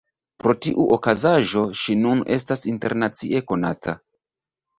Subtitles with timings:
[0.43, 3.97] Pro tiu okazaĵo ŝi nun estas internacie konata.